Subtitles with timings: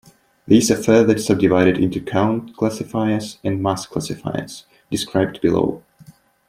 [0.47, 5.83] These are further subdivided into "count-classifiers" and "mass-classifiers", described below.